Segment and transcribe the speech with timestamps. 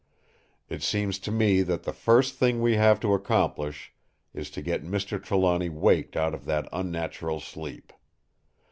[0.67, 3.93] It seems to me that the first thing we have to accomplish
[4.33, 5.21] is to get Mr.
[5.23, 7.93] Trelawny waked out of that unnatural sleep.